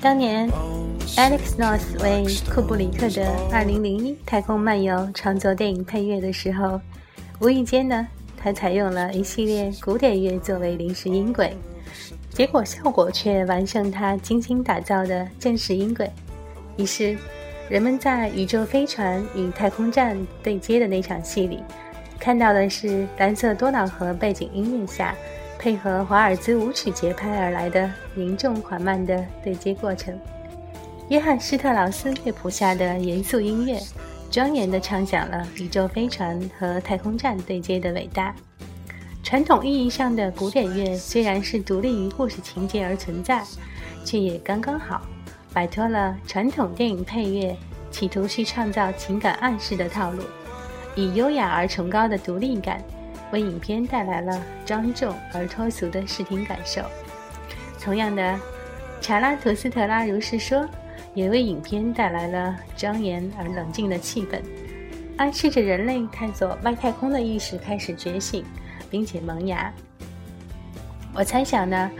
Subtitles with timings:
[0.00, 0.48] 当年
[1.16, 6.80] ，Alex North 为库布里克的《2001太空漫游》创作电影配乐的时候，
[7.40, 11.56] 无意间呢，他采用了一系列古典乐作为临时音轨，
[12.30, 16.08] 结果效果却完胜他精心打造的正式音轨。
[16.76, 17.16] 于是，
[17.68, 21.60] 人们在宇宙飞船与太空站对接的那场戏里，
[22.20, 25.14] 看到的是蓝色多瑙河背景音乐下。
[25.58, 30.18] 配合华尔兹舞曲节拍而来的凝重缓慢的对接过程，
[31.08, 33.80] 约翰施特劳斯乐谱下的严肃音乐，
[34.30, 38.34] 庄严地唱响了宇宙飞船和太空站对接的伟大。
[39.24, 43.42] 传统意义上的古典乐虽然是独立于故事情节而存在，
[44.04, 45.02] 却也刚刚好
[45.52, 47.56] 摆脱了传统电影配乐
[47.90, 50.22] 企图去创造情感暗示的套路，
[50.94, 52.80] 以优雅而崇高的独立感。
[53.36, 56.80] 为影片带来了庄重而脱俗的视听感受。
[57.78, 58.40] 同样的，
[58.98, 60.66] 查拉图斯特拉如是说，
[61.12, 64.40] 也为影片带来了庄严而冷静的气氛，
[65.18, 68.42] 暗示着人类探索外太空的意识开始觉醒，
[68.90, 69.70] 并且萌芽。
[71.12, 71.90] 我猜想呢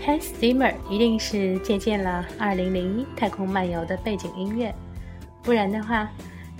[0.00, 4.74] ，Hans Zimmer 一定是借鉴了《2001太空漫游》的背景音乐，
[5.42, 6.08] 不然的话。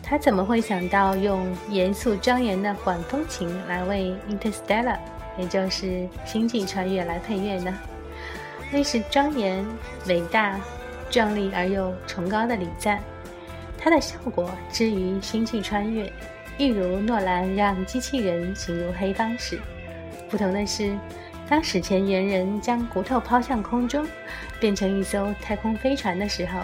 [0.08, 4.94] 他怎么会想到用严肃庄严的管风琴来为《Interstellar》，
[5.36, 5.86] 也就是
[6.24, 7.76] 《星际穿越》来配乐呢？
[8.70, 9.66] 那是庄严、
[10.06, 10.60] 伟大、
[11.10, 13.00] 壮丽而又崇高的礼赞。
[13.76, 16.04] 它的效果之于《星际穿越》，
[16.56, 19.58] 一如诺兰让机器人行入黑帮时。
[20.30, 20.96] 不同的是，
[21.48, 24.06] 当史前猿人将骨头抛向空中，
[24.60, 26.60] 变成一艘太空飞船的时候，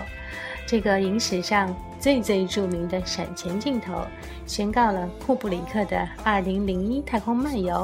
[0.65, 1.75] 这个影史上。
[2.03, 4.05] 最最著名的闪前镜头，
[4.45, 7.75] 宣告了库布里克的《2001太空漫游》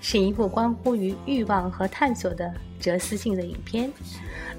[0.00, 3.90] 是一部关乎于欲望和探索的哲思性的影片。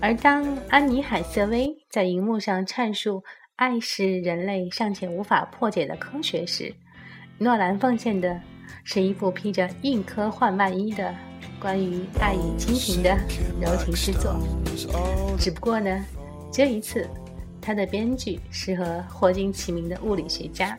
[0.01, 3.23] 而当安妮海瑟薇在荧幕上阐述
[3.55, 6.75] 爱是人类尚且无法破解的科学时，
[7.37, 8.37] 诺兰奉献的
[8.83, 11.15] 是一部披着硬科幻外衣的
[11.57, 13.17] 关于爱与亲情的
[13.61, 14.35] 柔情之作。
[15.39, 16.05] 只不过呢，
[16.51, 17.09] 这一次。
[17.65, 20.77] 他的编剧是和霍金齐名的物理学家，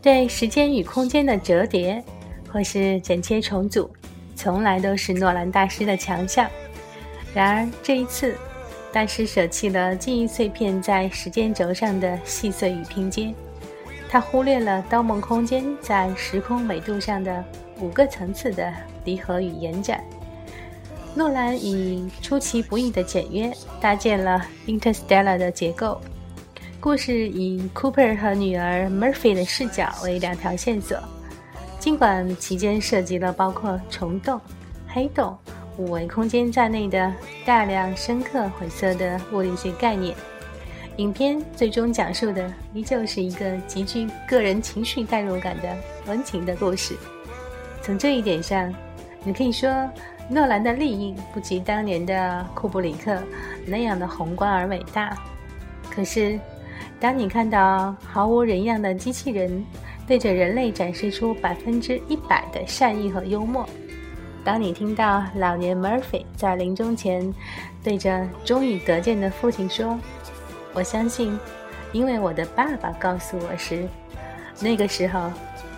[0.00, 2.02] 对时间与空间的折叠
[2.50, 3.90] 或是剪切重组，
[4.34, 6.48] 从来都是诺兰大师的强项。
[7.34, 8.34] 然而这一次，
[8.90, 13.34] 大师舍弃了记忆碎片在时间轴上的细碎与拼接，
[14.08, 17.44] 他忽略了《盗梦空间》在时空维度上的
[17.80, 18.72] 五个层次的
[19.04, 20.02] 离合与延展。
[21.16, 23.50] 诺兰以出其不意的简约
[23.80, 24.38] 搭建了
[24.70, 25.98] 《Interstellar》的结构，
[26.78, 30.98] 故事以 Cooper 和女儿 Murphy 的视角为两条线索。
[31.80, 34.38] 尽管其间涉及了包括虫洞、
[34.86, 35.34] 黑洞、
[35.78, 37.10] 五维空间在内的
[37.46, 40.14] 大量深刻晦涩的物理学概念，
[40.98, 45.74] 影片最终讲述的依旧是一个极具个人情绪代入感的
[46.08, 46.94] 温情的故事。
[47.80, 48.70] 从这一点上，
[49.24, 49.70] 你可以说。
[50.28, 53.22] 诺兰的立意不及当年的库布里克
[53.64, 55.16] 那样的宏观而伟大，
[55.88, 56.38] 可是，
[56.98, 59.64] 当你看到毫无人样的机器人
[60.04, 63.68] 对着人类展示出百分之一百的善意和幽默，
[64.44, 67.32] 当你听到老年 Murphy 在临终前
[67.84, 69.96] 对着终于得见的父亲说
[70.74, 71.38] ：“我相信，
[71.92, 73.88] 因为我的爸爸告诉我时，
[74.60, 75.30] 那个时候，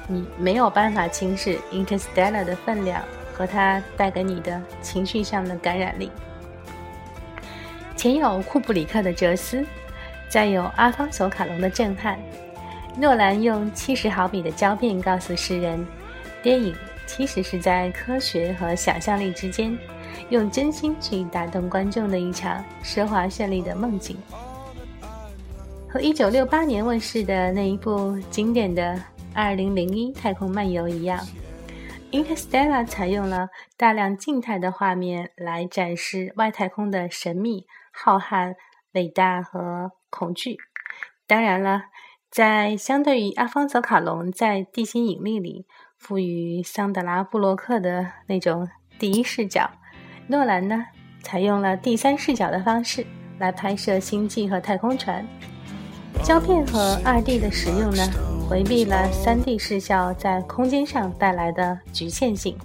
[0.06, 3.02] 你没有办法轻视 Interstellar 的分量。”
[3.38, 6.10] 和它带给你的情绪上的感染力。
[7.96, 9.64] 前有库布里克的哲思，
[10.28, 12.18] 再有阿方索卡隆的震撼，
[12.96, 15.86] 诺兰用七十毫米的胶片告诉世人，
[16.42, 16.74] 电影
[17.06, 19.76] 其实是在科学和想象力之间，
[20.30, 24.16] 用真心去打动观众的一场奢华绚丽的梦境。
[25.88, 28.82] 和一九六八年问世的那一部经典的
[29.32, 31.18] 《二零零一太空漫游》一样。
[32.10, 38.54] 《Interstellar》采用了大量静态的画面来展示外太空的神秘、浩瀚、
[38.92, 40.56] 伟大和恐惧。
[41.26, 41.82] 当然了，
[42.30, 45.66] 在相对于阿方索·卡隆在《地心引力》里
[45.98, 48.66] 赋予桑德拉·布洛克的那种
[48.98, 49.70] 第一视角，
[50.28, 50.86] 诺兰呢
[51.22, 53.06] 采用了第三视角的方式
[53.38, 55.26] 来拍摄星际和太空船。
[56.24, 58.06] 胶片和二 D 的使用呢？
[58.48, 62.56] 回避了 3D 视效在空间上带来的局限性，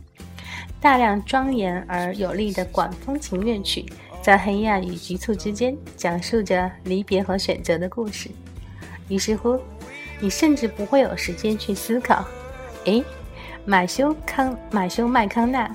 [0.81, 3.85] 大量庄严而有力的管风琴乐曲
[4.21, 8.29] 在黑暗与局促之间讲述着离别和选择的故事。
[9.07, 9.59] 于是乎，
[10.19, 12.25] 你甚至不会有时间去思考：
[12.85, 13.03] 诶，
[13.65, 15.73] 马修康马修麦康纳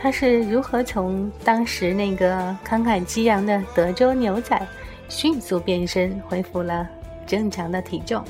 [0.00, 4.60] 他是如何从当时那个慷慨激昂的德州牛仔，
[5.08, 6.88] 迅速变身恢复了
[7.28, 8.24] 正常的体重？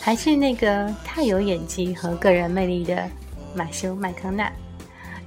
[0.00, 3.08] 还是那个太有演技和个人魅力的
[3.54, 4.50] 马修麦康纳？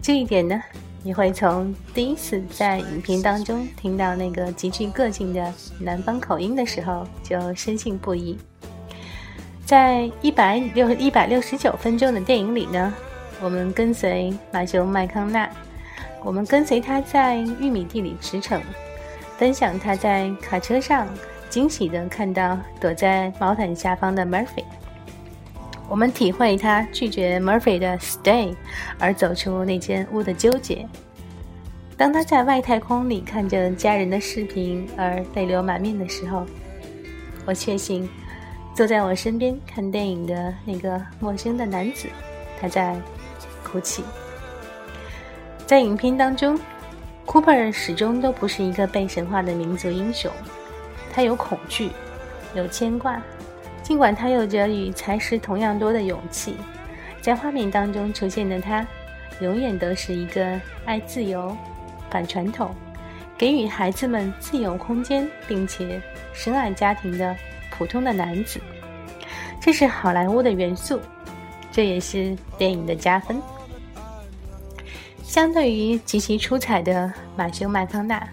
[0.02, 0.62] 这一点呢，
[1.02, 8.38] 你会从第一次在影片当中听到那个极具个性的南方口音的时候就深信不疑。
[9.66, 12.94] 在一百六一百六十九分钟的电影里呢？
[13.42, 15.50] 我们跟随马修麦康纳，
[16.24, 18.60] 我们跟随他在玉米地里驰骋，
[19.38, 21.08] 分享他在卡车上
[21.50, 24.64] 惊喜地看到躲在毛毯下方的 Murphy。
[25.88, 28.56] 我们体会他拒绝 Murphy 的 Stay
[29.00, 30.88] 而走出那间屋的纠结。
[31.98, 36.46] 当他在外太空里看着家人的视频而泪流满面的时候，
[37.46, 38.10] 我确信
[38.74, 42.08] 坐在我身边看电影的那个陌生的男子，
[42.60, 42.96] 他在。
[43.68, 44.04] 哭泣。
[45.66, 46.58] 在影片当中
[47.26, 50.32] ，Cooper 始终都不是一个被神化的民族英雄。
[51.16, 51.90] 他有恐惧，
[52.56, 53.22] 有牵挂。
[53.82, 56.58] 尽管他有着与才识同样多的勇气，
[57.22, 58.86] 在画面当中出现的他，
[59.40, 61.56] 永远都是一个爱自由、
[62.10, 62.76] 反传统、
[63.38, 66.02] 给予孩子们自由空间，并且
[66.34, 67.34] 深爱家庭的
[67.72, 68.60] 普通的男子。
[69.62, 71.00] 这是好莱坞的元素，
[71.72, 73.42] 这也是电影的加分。
[75.24, 78.28] 相对于极其出彩的马修·麦康纳、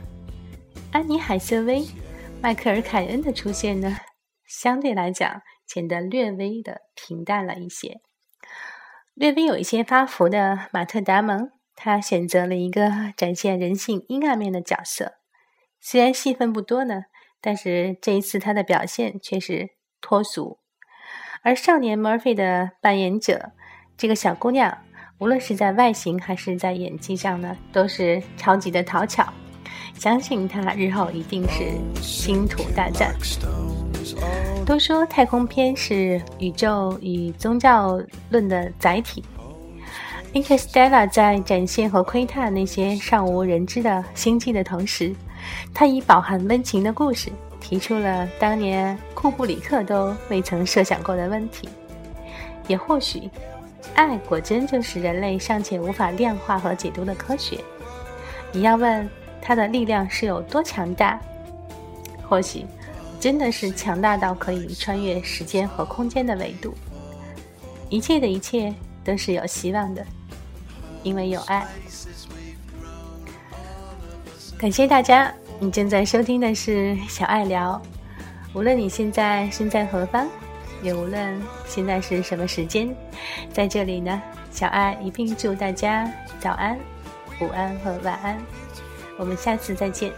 [0.91, 1.85] 安妮·海瑟薇、
[2.43, 3.99] 迈克尔·凯恩的出现呢，
[4.45, 8.01] 相对来讲显得略微的平淡了一些。
[9.15, 15.13] 略微有一些发福的马特·达蒙，他选择了一个展现人性阴暗面的角色，
[15.81, 17.05] 虽然戏份不多呢，
[17.41, 20.59] 但是这一次他的表现却是脱俗。
[21.45, 23.53] 而少年 Murphy 的扮演者，
[23.97, 24.79] 这个小姑娘。
[25.21, 29.33] 无论是在外形还是在演技上呢，都是超级的讨巧。
[29.99, 33.15] 相信他日后一定是星途大战。
[34.67, 38.01] 都说太空片是宇宙与宗教
[38.31, 39.25] 论的载体，
[40.43, 45.15] 《Interstellar》在展现和窥探那些尚无人知的星际的同时，
[45.75, 47.31] 它以饱含温情的故事
[47.61, 51.69] 提出了当年库布里克都未曾设想过的问题，
[52.69, 53.31] 也或许。
[53.95, 57.59] 爱果真就是人类尚且无法量化和解读的科学。
[58.53, 59.11] 你要问
[59.43, 61.21] 它的力量是有多强大，
[62.29, 62.65] 或许
[63.19, 66.73] 真的是强大到可以穿越时间和空间的维度。
[67.91, 68.73] 一切的一切
[69.05, 70.07] 都是有希望的，
[71.03, 71.67] 因为有爱。
[74.57, 77.83] 感谢大家，你正在收听的是小爱聊。
[78.55, 80.27] 无论你现在身在何方。
[80.83, 82.93] 也无论现在是什么时间，
[83.53, 86.77] 在这里呢，小爱一并祝大家早安、
[87.41, 88.37] 午安和晚安。
[89.23, 90.13] 我们下次再见。